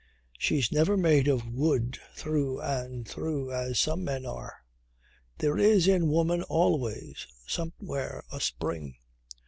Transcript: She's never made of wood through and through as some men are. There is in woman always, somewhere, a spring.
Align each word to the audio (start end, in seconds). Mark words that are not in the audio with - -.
She's 0.39 0.71
never 0.71 0.97
made 0.97 1.27
of 1.27 1.45
wood 1.47 1.99
through 2.15 2.59
and 2.59 3.07
through 3.07 3.51
as 3.51 3.77
some 3.77 4.03
men 4.03 4.25
are. 4.25 4.63
There 5.37 5.59
is 5.59 5.87
in 5.87 6.09
woman 6.09 6.41
always, 6.41 7.27
somewhere, 7.45 8.23
a 8.31 8.39
spring. 8.41 8.95